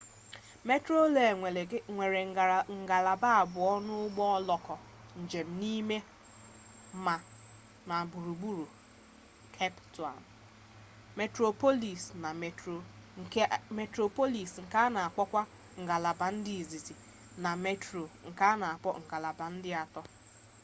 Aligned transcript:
metroreel 0.67 1.35
nwere 1.93 2.19
ngalaba 2.83 3.29
abụọ 3.41 3.71
n'ụgbọ 3.85 4.23
oloko 4.37 4.73
njem 5.21 5.49
n'ime 5.59 5.97
ma 7.05 7.15
na 7.87 7.95
gburugburu 8.09 8.65
kep 9.55 9.73
taụn: 9.93 10.19
metroplọs 13.77 14.51
nke 14.63 14.77
a 14.85 14.87
na 14.95 14.99
akpọkwa 15.07 15.41
ngalaba 15.81 16.25
nke 16.35 16.51
izizi 16.61 16.95
na 17.43 17.51
metro 17.63 18.03
nke 18.27 18.43
a 18.51 18.53
na 18.61 18.65
akpọ 18.73 18.89
ngalaba 19.03 19.45
nke 19.55 19.71
atọ 19.83 20.01